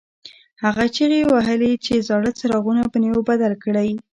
هغه 0.63 0.85
چیغې 0.95 1.21
وهلې 1.31 1.71
چې 1.85 1.93
زاړه 2.07 2.31
څراغونه 2.39 2.83
په 2.91 2.97
نویو 3.03 3.27
بدل 3.29 3.53
کړئ. 3.63 3.89